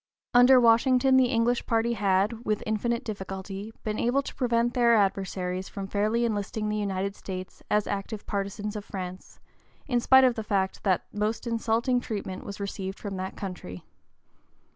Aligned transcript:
Under 0.33 0.59
Washington 0.59 1.15
the 1.17 1.27
English 1.29 1.67
party 1.67 1.93
had, 1.93 2.43
with 2.43 2.63
infinite 2.65 3.03
difficulty, 3.03 3.71
been 3.83 3.99
able 3.99 4.23
to 4.23 4.33
prevent 4.33 4.73
their 4.73 4.95
adversaries 4.95 5.69
from 5.69 5.85
fairly 5.85 6.25
enlisting 6.25 6.69
the 6.69 6.75
United 6.77 7.15
States 7.15 7.61
as 7.69 7.85
active 7.85 8.25
partisans 8.25 8.75
of 8.75 8.83
France, 8.83 9.39
in 9.85 9.99
spite 9.99 10.23
of 10.23 10.33
the 10.33 10.43
fact 10.43 10.81
that 10.83 11.05
most 11.13 11.45
insulting 11.45 11.99
treatment 11.99 12.43
was 12.43 12.59
received 12.59 12.97
from 12.97 13.15
that 13.17 13.37
country. 13.37 13.83